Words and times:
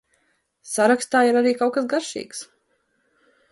Sarakstā 0.69 1.21
ir 1.33 1.37
arī 1.43 1.53
kaut 1.61 1.77
kas 1.77 1.89
garšīgs. 1.93 2.43